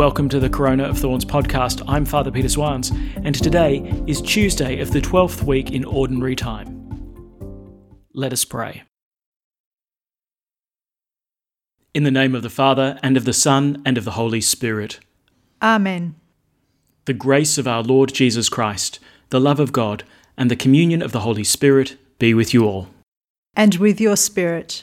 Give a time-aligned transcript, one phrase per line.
[0.00, 1.82] welcome to the Corona of Thorns podcast.
[1.86, 2.88] I'm Father Peter Swans,
[3.22, 6.88] and today is Tuesday of the 12th week in Ordinary Time.
[8.14, 8.84] Let us pray.
[11.92, 15.00] In the name of the Father, and of the Son, and of the Holy Spirit.
[15.60, 16.14] Amen.
[17.04, 20.04] The grace of our Lord Jesus Christ, the love of God,
[20.34, 22.88] and the communion of the Holy Spirit be with you all.
[23.54, 24.82] And with your spirit.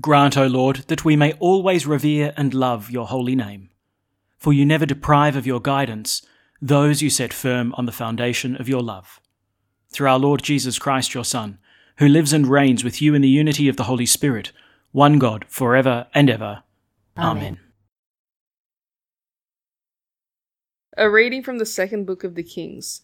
[0.00, 3.70] Grant, O Lord, that we may always revere and love your holy name.
[4.38, 6.22] For you never deprive of your guidance
[6.60, 9.20] those you set firm on the foundation of your love.
[9.90, 11.58] Through our Lord Jesus Christ, your Son,
[11.98, 14.52] who lives and reigns with you in the unity of the Holy Spirit,
[14.92, 16.62] one God, for ever and ever.
[17.16, 17.36] Amen.
[17.36, 17.58] Amen.
[20.96, 23.02] A reading from the second book of the Kings.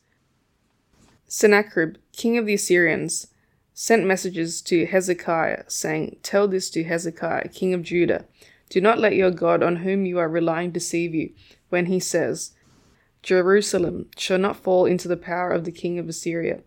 [1.29, 3.27] Sennacherib, king of the Assyrians,
[3.75, 8.25] sent messages to Hezekiah, saying, Tell this to Hezekiah, king of Judah.
[8.69, 11.33] Do not let your God, on whom you are relying, deceive you,
[11.69, 12.53] when he says,
[13.23, 16.61] Jerusalem shall not fall into the power of the king of Assyria.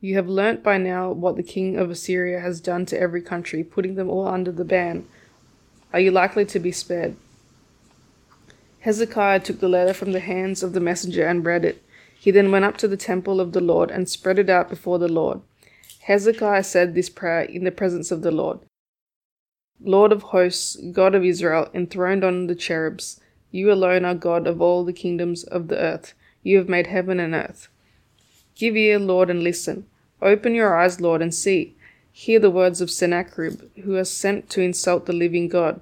[0.00, 3.64] You have learnt by now what the king of Assyria has done to every country,
[3.64, 5.06] putting them all under the ban.
[5.92, 7.16] Are you likely to be spared?
[8.80, 11.82] Hezekiah took the letter from the hands of the messenger and read it.
[12.18, 14.98] He then went up to the temple of the Lord and spread it out before
[14.98, 15.40] the Lord.
[16.08, 18.60] Hezekiah said this prayer in the presence of the Lord
[19.78, 23.20] Lord of hosts, God of Israel, enthroned on the cherubs,
[23.50, 26.14] you alone are God of all the kingdoms of the earth.
[26.42, 27.68] You have made heaven and earth.
[28.54, 29.84] Give ear, Lord, and listen.
[30.22, 31.76] Open your eyes, Lord, and see.
[32.10, 35.78] Hear the words of Sennacherib, who has sent to insult the living God.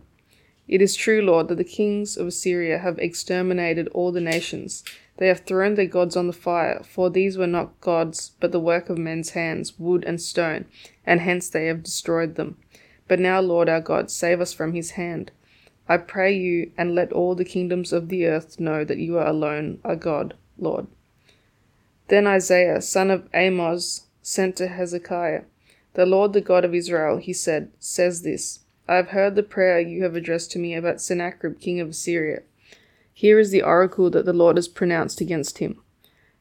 [0.67, 4.83] It is true, Lord, that the kings of Assyria have exterminated all the nations.
[5.19, 8.61] They have thrown their gods on the fire, for these were not gods, but the
[8.61, 10.67] work of men's hands, wood and stone,
[11.07, 12.59] and hence they have destroyed them.
[13.09, 15.31] But now, Lord our God, save us from his hand.
[15.89, 19.27] I pray you, and let all the kingdoms of the earth know that you are
[19.27, 20.87] alone our God, Lord.
[22.09, 25.43] Then Isaiah, son of Amoz, sent to Hezekiah.
[25.95, 29.81] The Lord, the God of Israel, he said, says this I have heard the prayer
[29.81, 32.43] you have addressed to me about Sennacherib, king of Assyria.
[33.19, 35.81] Here is the oracle that the Lord has pronounced against him.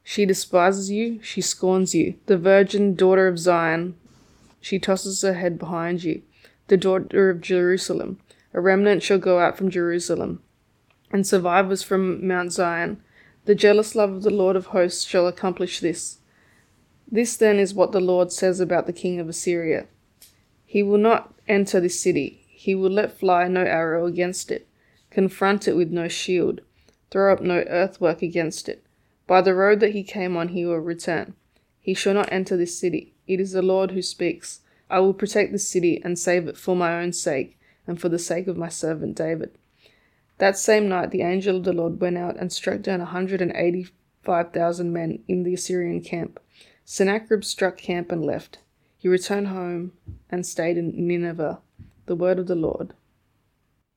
[0.04, 3.96] She despises you, she scorns you, the virgin daughter of Zion.
[4.60, 6.20] She tosses her head behind you,
[6.68, 8.20] the daughter of Jerusalem.
[8.52, 10.42] A remnant shall go out from Jerusalem,
[11.10, 13.02] and survivors from Mount Zion.
[13.46, 16.18] The jealous love of the Lord of hosts shall accomplish this.
[17.10, 19.86] This then is what the Lord says about the king of Assyria.
[20.66, 24.68] He will not enter this city, he will let fly no arrow against it,
[25.08, 26.60] confront it with no shield
[27.16, 28.84] throw up no earthwork against it.
[29.26, 31.34] By the road that he came on he will return.
[31.80, 33.14] He shall not enter this city.
[33.26, 34.60] It is the Lord who speaks.
[34.90, 38.18] I will protect this city and save it for my own sake, and for the
[38.18, 39.56] sake of my servant David.
[40.36, 43.40] That same night the angel of the Lord went out and struck down a hundred
[43.40, 43.86] and eighty
[44.22, 46.38] five thousand men in the Assyrian camp.
[46.84, 48.58] Sennacherib struck camp and left.
[48.98, 49.92] He returned home
[50.28, 51.60] and stayed in Nineveh.
[52.04, 52.92] The word of the Lord.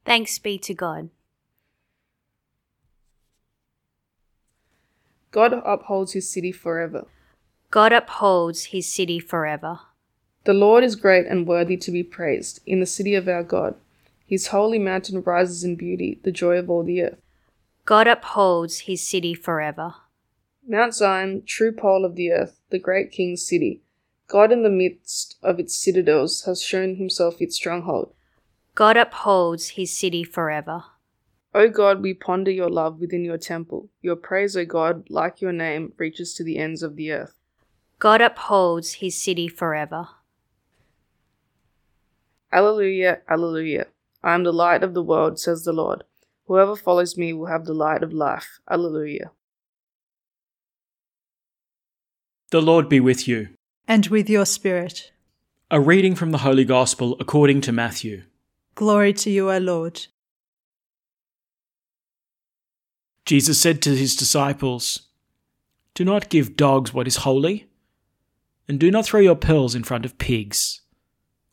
[0.06, 1.10] Thanks be to God.
[5.32, 7.06] God upholds his city forever.
[7.72, 9.80] God upholds his city forever.
[10.46, 13.76] The Lord is great and worthy to be praised in the city of our God.
[14.26, 17.18] His holy mountain rises in beauty, the joy of all the earth.
[17.86, 19.96] God upholds his city forever.
[20.68, 23.82] Mount Zion, true pole of the earth, the great king's city.
[24.28, 28.14] God in the midst of its citadels has shown himself its stronghold.
[28.76, 30.86] God upholds his city forever.
[31.54, 33.90] O God, we ponder your love within your temple.
[34.02, 37.34] Your praise, O God, like your name, reaches to the ends of the earth.
[37.98, 40.10] God upholds his city forever.
[42.52, 43.88] Alleluia, Alleluia.
[44.24, 46.04] I am the light of the world, says the Lord.
[46.46, 48.60] Whoever follows me will have the light of life.
[48.70, 49.32] Alleluia.
[52.52, 53.50] The Lord be with you.
[53.88, 55.12] And with your spirit.
[55.72, 58.24] A reading from the Holy Gospel according to Matthew.
[58.76, 60.08] Glory to you, O Lord.
[63.30, 65.04] Jesus said to his disciples,
[65.94, 67.68] Do not give dogs what is holy,
[68.68, 70.82] and do not throw your pearls in front of pigs,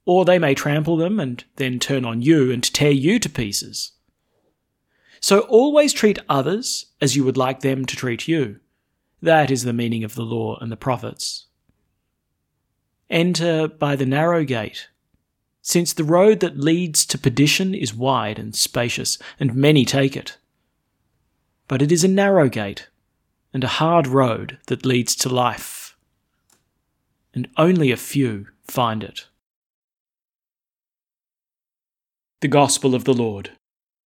[0.07, 3.93] or they may trample them and then turn on you and tear you to pieces.
[5.21, 8.59] So always treat others as you would like them to treat you.
[9.21, 11.45] That is the meaning of the law and the prophets.
[13.11, 14.89] Enter by the narrow gate,
[15.61, 20.39] since the road that leads to perdition is wide and spacious, and many take it.
[21.69, 22.89] But it is a narrow gate
[23.53, 25.97] and a hard road that leads to life,
[27.35, 29.27] and only a few find it.
[32.41, 33.51] The Gospel of the Lord.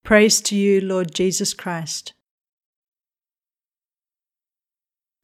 [0.03, 2.13] Praise to you, Lord Jesus Christ.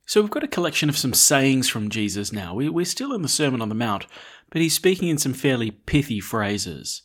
[0.06, 2.54] So we've got a collection of some sayings from Jesus now.
[2.54, 4.06] We're still in the Sermon on the Mount,
[4.50, 7.02] but he's speaking in some fairly pithy phrases.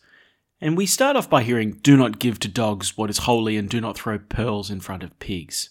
[0.60, 3.68] And we start off by hearing, Do not give to dogs what is holy, and
[3.68, 5.70] do not throw pearls in front of pigs.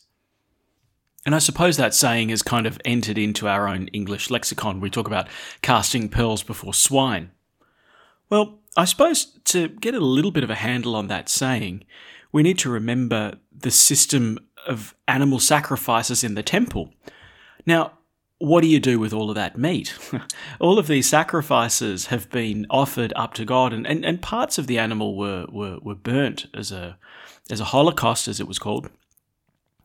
[1.26, 4.80] And I suppose that saying has kind of entered into our own English lexicon.
[4.80, 5.28] We talk about
[5.62, 7.32] casting pearls before swine.
[8.30, 11.84] Well, I suppose to get a little bit of a handle on that saying,
[12.32, 16.94] we need to remember the system of animal sacrifices in the temple.
[17.66, 17.99] Now,
[18.40, 19.98] what do you do with all of that meat?
[20.60, 24.68] all of these sacrifices have been offered up to God, and, and, and parts of
[24.68, 26.98] the animal were, were, were burnt as a,
[27.50, 28.90] as a holocaust, as it was called.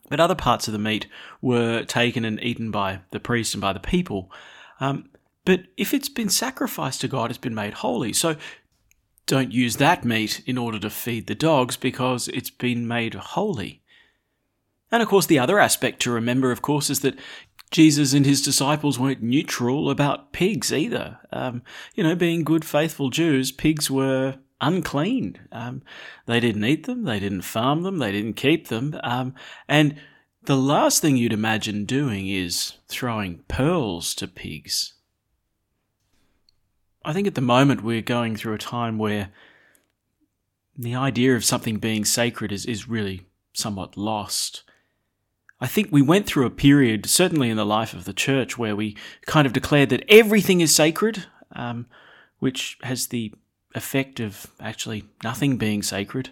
[0.09, 1.09] But other parts of the meat
[1.43, 4.31] were taken and eaten by the priest and by the people.
[4.79, 5.11] Um,
[5.45, 8.13] but if it's been sacrificed to God, it's been made holy.
[8.13, 8.37] So
[9.27, 13.83] don't use that meat in order to feed the dogs because it's been made holy.
[14.93, 17.19] And of course, the other aspect to remember, of course, is that
[17.75, 21.19] Jesus and his disciples weren't neutral about pigs either.
[21.33, 21.61] Um,
[21.97, 25.41] you know, being good, faithful Jews, pigs were unclean.
[25.51, 25.83] Um,
[26.27, 28.95] they didn't eat them, they didn't farm them, they didn't keep them.
[29.03, 29.35] Um,
[29.69, 29.97] and
[30.45, 34.95] the last thing you'd imagine doing is throwing pearls to pigs.
[37.05, 39.31] I think at the moment we're going through a time where
[40.79, 44.63] the idea of something being sacred is, is really somewhat lost.
[45.61, 48.77] I think we went through a period, certainly in the life of the church, where
[48.77, 48.97] we
[49.27, 51.87] kind of declared that everything is sacred, um,
[52.39, 53.33] which has the
[53.75, 56.31] effect of actually nothing being sacred.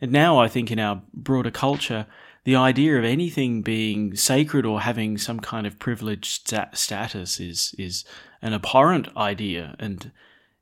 [0.00, 2.06] And now I think in our broader culture,
[2.44, 8.04] the idea of anything being sacred or having some kind of privileged status is is
[8.40, 10.12] an abhorrent idea, and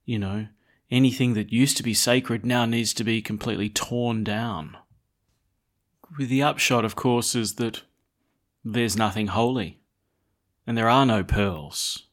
[0.04, 0.46] you know
[0.90, 4.76] anything that used to be sacred now needs to be completely torn down.
[6.18, 7.82] With the upshot, of course, is that
[8.64, 9.80] there's nothing holy,
[10.66, 12.04] and there are no pearls.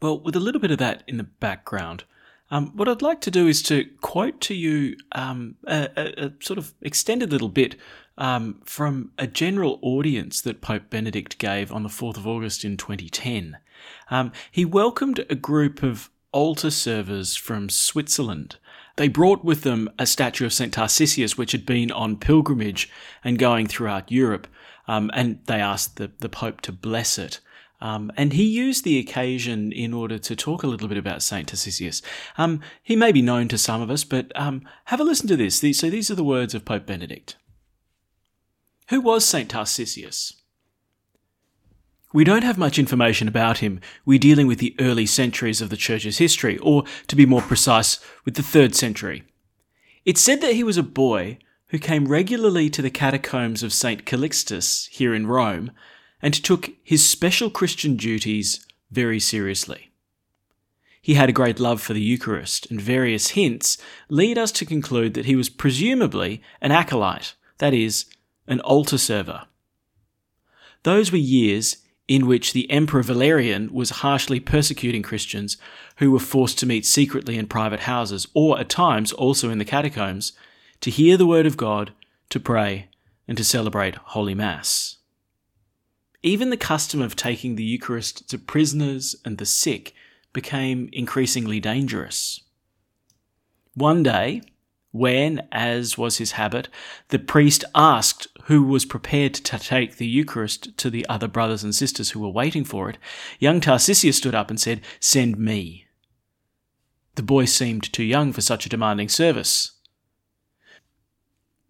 [0.00, 2.04] Well, with a little bit of that in the background,
[2.50, 6.32] um, what I'd like to do is to quote to you um, a, a, a,
[6.40, 7.76] sort of extended little bit
[8.18, 12.76] um, from a general audience that Pope Benedict gave on the 4th of August in
[12.76, 13.58] 2010.
[14.10, 18.56] Um, he welcomed a group of altar servers from Switzerland.
[18.96, 20.72] They brought with them a statue of St.
[20.72, 22.90] Tarcisius, which had been on pilgrimage
[23.22, 24.46] and going throughout Europe,
[24.88, 27.40] um, and they asked the, the Pope to bless it.
[27.78, 31.48] Um, and he used the occasion in order to talk a little bit about Saint
[31.48, 32.00] Tarcisius.
[32.38, 35.36] Um, he may be known to some of us, but um, have a listen to
[35.36, 35.56] this.
[35.58, 37.36] So these are the words of Pope Benedict.
[38.88, 40.32] Who was Saint Tarcisius?
[42.12, 43.80] We don't have much information about him.
[44.04, 47.98] We're dealing with the early centuries of the Church's history, or to be more precise,
[48.24, 49.24] with the third century.
[50.04, 54.06] It's said that he was a boy who came regularly to the catacombs of St.
[54.06, 55.72] Calixtus here in Rome
[56.22, 59.90] and took his special Christian duties very seriously.
[61.02, 65.14] He had a great love for the Eucharist, and various hints lead us to conclude
[65.14, 68.06] that he was presumably an acolyte, that is,
[68.46, 69.42] an altar server.
[70.82, 75.56] Those were years in which the Emperor Valerian was harshly persecuting Christians
[75.96, 79.64] who were forced to meet secretly in private houses, or at times also in the
[79.64, 80.32] catacombs,
[80.80, 81.92] to hear the word of God,
[82.30, 82.88] to pray,
[83.26, 84.98] and to celebrate Holy Mass.
[86.22, 89.94] Even the custom of taking the Eucharist to prisoners and the sick
[90.32, 92.40] became increasingly dangerous.
[93.74, 94.42] One day,
[94.96, 96.68] when, as was his habit,
[97.08, 101.74] the priest asked who was prepared to take the Eucharist to the other brothers and
[101.74, 102.98] sisters who were waiting for it,
[103.38, 105.86] young Tarcisius stood up and said, Send me.
[107.16, 109.72] The boy seemed too young for such a demanding service.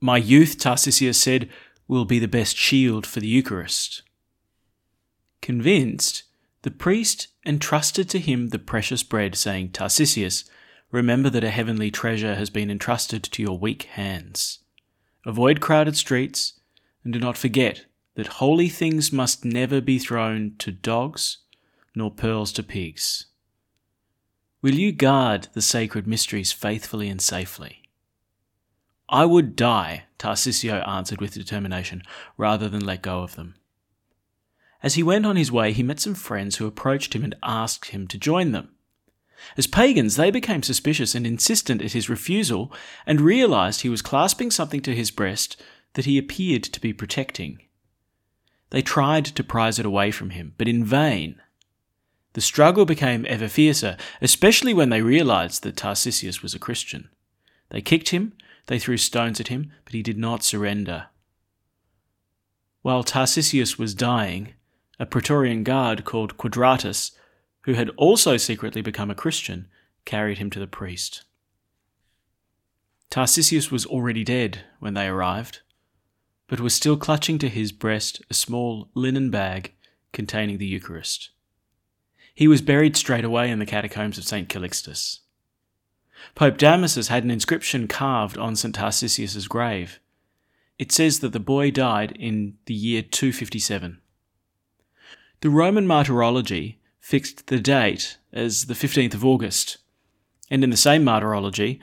[0.00, 1.48] My youth, Tarcisius said,
[1.88, 4.02] will be the best shield for the Eucharist.
[5.40, 6.24] Convinced,
[6.62, 10.44] the priest entrusted to him the precious bread, saying, Tarcisius,
[10.96, 14.60] remember that a heavenly treasure has been entrusted to your weak hands.
[15.26, 16.58] Avoid crowded streets,
[17.04, 17.84] and do not forget
[18.14, 21.38] that holy things must never be thrown to dogs,
[21.94, 23.26] nor pearls to pigs.
[24.62, 27.82] Will you guard the sacred mysteries faithfully and safely?
[29.10, 32.02] I would die, Tarcisius answered with determination,
[32.38, 33.56] rather than let go of them.
[34.82, 37.90] As he went on his way, he met some friends who approached him and asked
[37.90, 38.75] him to join them.
[39.56, 42.72] As pagans, they became suspicious and insistent at his refusal,
[43.06, 45.60] and realized he was clasping something to his breast
[45.94, 47.60] that he appeared to be protecting.
[48.70, 51.40] They tried to prise it away from him, but in vain.
[52.32, 57.08] The struggle became ever fiercer, especially when they realized that Tarcisius was a Christian.
[57.70, 58.34] They kicked him,
[58.66, 61.06] they threw stones at him, but he did not surrender.
[62.82, 64.54] While Tarcisius was dying,
[64.98, 67.12] a Praetorian guard called Quadratus,
[67.66, 69.66] who had also secretly become a Christian,
[70.04, 71.24] carried him to the priest.
[73.10, 75.62] Tarcisius was already dead when they arrived,
[76.46, 79.74] but was still clutching to his breast a small linen bag
[80.12, 81.30] containing the Eucharist.
[82.32, 84.48] He was buried straight away in the catacombs of St.
[84.48, 85.20] Calixtus.
[86.36, 88.76] Pope Damasus had an inscription carved on St.
[88.76, 89.98] Tarcisius's grave.
[90.78, 94.00] It says that the boy died in the year 257.
[95.40, 99.76] The Roman martyrology fixed the date as the 15th of August,
[100.50, 101.78] and in the same martyrology,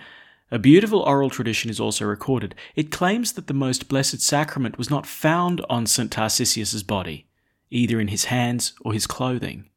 [0.52, 2.54] a beautiful oral tradition is also recorded.
[2.76, 6.12] It claims that the most blessed sacrament was not found on St.
[6.12, 7.26] Tarcisius's body,
[7.72, 9.70] either in his hands or his clothing.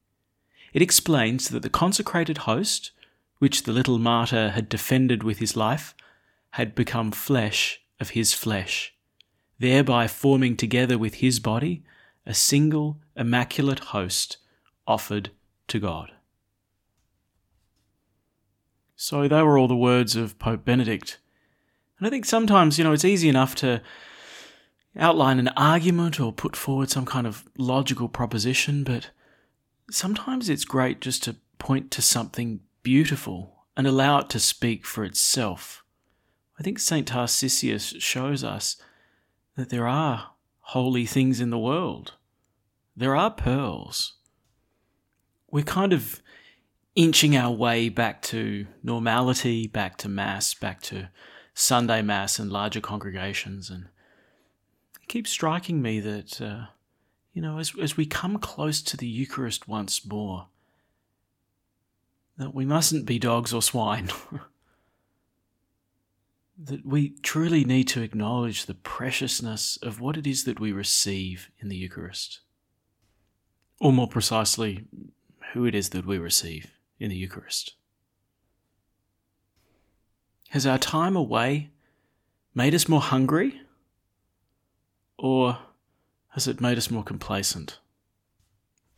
[0.72, 2.90] It explains that the consecrated host,
[3.38, 5.94] which the little martyr had defended with his life,
[6.50, 8.96] had become flesh of his flesh,
[9.60, 11.84] thereby forming together with his body
[12.26, 14.38] a single immaculate host
[14.88, 15.30] offered
[15.68, 16.12] to God.
[18.96, 21.18] So they were all the words of Pope Benedict.
[21.98, 23.82] And I think sometimes, you know, it's easy enough to
[24.98, 29.10] outline an argument or put forward some kind of logical proposition, but
[29.90, 35.04] sometimes it's great just to point to something beautiful and allow it to speak for
[35.04, 35.84] itself.
[36.58, 37.06] I think St.
[37.06, 38.76] Tarcisius shows us
[39.56, 40.30] that there are
[40.60, 42.14] holy things in the world.
[42.96, 44.14] There are pearls.
[45.56, 46.20] We're kind of
[46.94, 51.08] inching our way back to normality, back to Mass, back to
[51.54, 53.70] Sunday Mass and larger congregations.
[53.70, 53.86] And
[55.00, 56.66] it keeps striking me that, uh,
[57.32, 60.48] you know, as, as we come close to the Eucharist once more,
[62.36, 64.10] that we mustn't be dogs or swine.
[66.58, 71.48] that we truly need to acknowledge the preciousness of what it is that we receive
[71.58, 72.40] in the Eucharist.
[73.80, 74.84] Or more precisely,
[75.52, 77.74] who it is that we receive in the Eucharist.
[80.50, 81.70] Has our time away
[82.54, 83.60] made us more hungry?
[85.18, 85.58] Or
[86.30, 87.78] has it made us more complacent?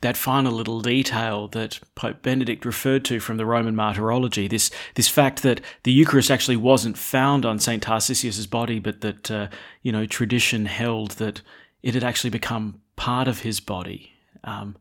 [0.01, 5.09] That final little detail that Pope Benedict referred to from the Roman martyrology, this, this
[5.09, 7.83] fact that the Eucharist actually wasn't found on St.
[7.83, 9.49] Tarcisius's body, but that, uh,
[9.83, 11.43] you know, tradition held that
[11.83, 14.13] it had actually become part of his body.
[14.45, 14.77] Um,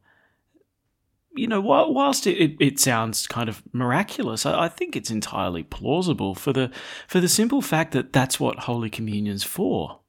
[1.37, 6.35] you know, whilst it, it, sounds kind of miraculous, I, I, think it's entirely plausible
[6.35, 6.71] for the
[7.07, 9.99] for the simple fact that that's what Holy Communion's for.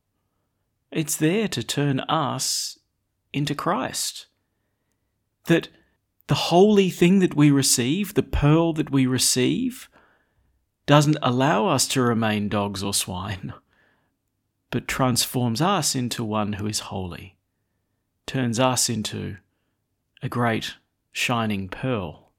[0.91, 2.79] It's there to turn us
[3.33, 4.27] into Christ.
[5.47, 5.69] That
[6.29, 9.89] the holy thing that we receive, the pearl that we receive,
[10.87, 13.53] doesn't allow us to remain dogs or swine,
[14.71, 17.37] but transforms us into one who is holy,
[18.27, 19.37] turns us into
[20.23, 20.75] a great
[21.19, 22.31] shining pearl.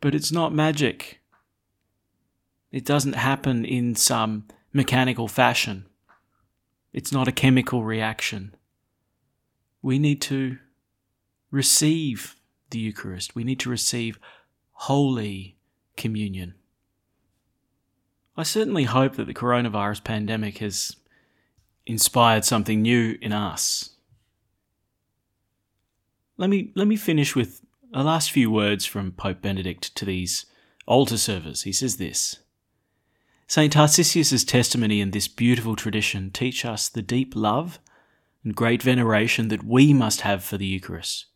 [0.00, 1.20] But it's not magic.
[2.72, 5.86] It doesn't happen in some mechanical fashion.
[6.92, 8.54] It's not a chemical reaction.
[9.80, 10.58] We need to
[11.52, 12.36] receive
[12.70, 13.36] the Eucharist.
[13.36, 14.18] We need to receive
[14.72, 15.56] Holy
[15.96, 16.54] Communion.
[18.36, 20.96] I certainly hope that the coronavirus pandemic has
[21.86, 23.90] inspired something new in us
[26.40, 27.60] let me let me finish with
[27.92, 30.46] a last few words from Pope Benedict to these
[30.86, 31.62] altar servers.
[31.62, 32.38] He says this.
[33.46, 33.70] St.
[33.70, 37.78] Tarcisius's testimony and this beautiful tradition teach us the deep love
[38.42, 41.26] and great veneration that we must have for the Eucharist.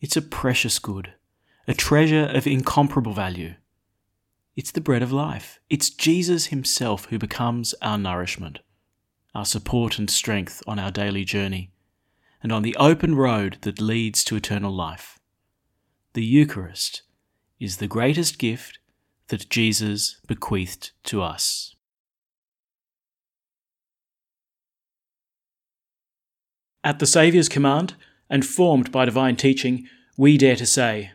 [0.00, 1.12] It's a precious good,
[1.68, 3.56] a treasure of incomparable value.
[4.56, 5.60] It's the bread of life.
[5.68, 8.60] It's Jesus Himself who becomes our nourishment,
[9.34, 11.73] our support and strength on our daily journey,
[12.44, 15.18] and on the open road that leads to eternal life.
[16.12, 17.00] The Eucharist
[17.58, 18.78] is the greatest gift
[19.28, 21.74] that Jesus bequeathed to us.
[26.84, 27.94] At the Saviour's command,
[28.28, 31.12] and formed by divine teaching, we dare to say,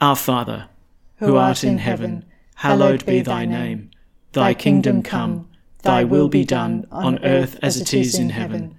[0.00, 0.68] Our Father,
[1.16, 2.24] who art in heaven,
[2.56, 3.90] hallowed be thy name.
[4.32, 5.48] Thy kingdom come,
[5.82, 8.78] thy will be done, on earth as it is in heaven.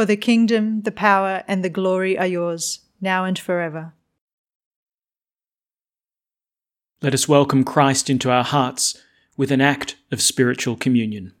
[0.00, 3.92] For the kingdom, the power, and the glory are yours, now and forever.
[7.02, 8.96] Let us welcome Christ into our hearts
[9.36, 11.34] with an act of spiritual communion.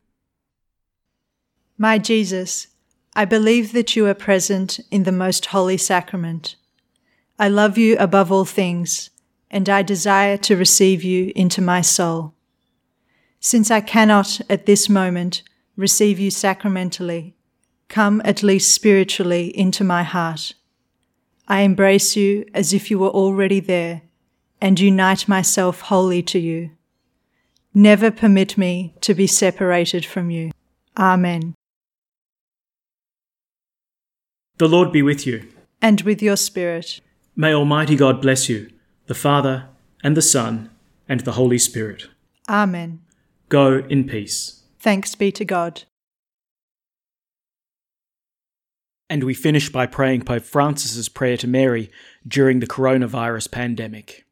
[1.78, 2.66] My Jesus,
[3.16, 6.56] I believe that you are present in the most holy sacrament.
[7.38, 9.08] I love you above all things
[9.50, 12.34] and I desire to receive you into my soul.
[13.40, 15.42] Since I cannot at this moment
[15.76, 17.36] receive you sacramentally,
[17.90, 20.54] come at least spiritually into my heart.
[21.46, 24.02] I embrace you as if you were already there
[24.60, 26.70] and unite myself wholly to you.
[27.74, 30.52] Never permit me to be separated from you.
[30.96, 31.54] Amen.
[34.58, 35.48] The Lord be with you.
[35.82, 37.00] And with your spirit.
[37.36, 38.70] May Almighty God bless you
[39.06, 39.66] the Father,
[40.04, 40.70] and the Son,
[41.08, 42.06] and the Holy Spirit.
[42.48, 43.00] Amen.
[43.48, 44.62] Go in peace.
[44.78, 45.82] Thanks be to God.
[49.10, 51.90] And we finish by praying Pope Francis's prayer to Mary
[52.26, 54.24] during the coronavirus pandemic.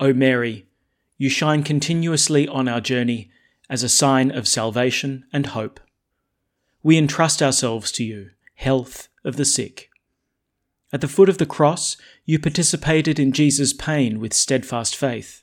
[0.00, 0.66] O Mary,
[1.16, 3.30] you shine continuously on our journey
[3.70, 5.78] as a sign of salvation and hope.
[6.82, 9.88] We entrust ourselves to you, health of the sick
[10.92, 15.42] at the foot of the cross, you participated in Jesus' pain with steadfast faith.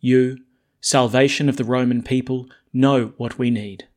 [0.00, 0.38] You,
[0.80, 3.88] salvation of the Roman people, know what we need.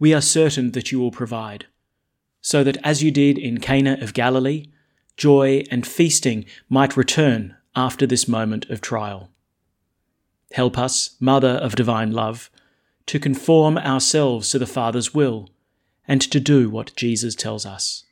[0.00, 1.66] We are certain that you will provide,
[2.40, 4.66] so that as you did in Cana of Galilee,
[5.16, 9.30] joy and feasting might return after this moment of trial.
[10.52, 12.50] Help us, Mother of Divine Love,
[13.06, 15.50] to conform ourselves to the Father's will
[16.06, 18.04] and to do what Jesus tells us.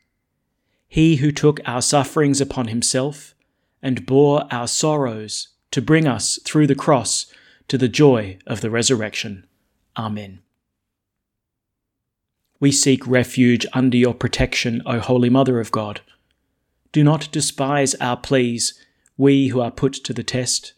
[0.89, 3.35] He who took our sufferings upon himself
[3.83, 7.27] and bore our sorrows to bring us through the cross
[7.69, 9.47] to the joy of the resurrection.
[9.97, 10.41] Amen.
[12.59, 16.01] We seek refuge under your protection, O Holy Mother of God.
[16.93, 18.73] Do not despise our pleas,
[19.19, 20.73] we who are put to the test,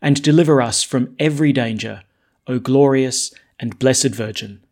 [0.00, 2.02] and deliver us from every danger,
[2.46, 4.64] O glorious and blessed Virgin.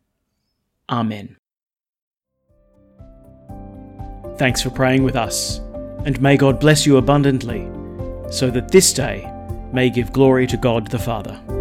[0.89, 1.37] Amen.
[4.37, 5.59] Thanks for praying with us,
[6.05, 7.69] and may God bless you abundantly,
[8.31, 9.31] so that this day
[9.73, 11.60] may give glory to God the Father.